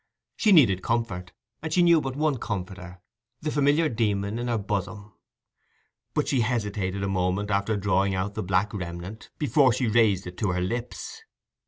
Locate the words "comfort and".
0.81-1.71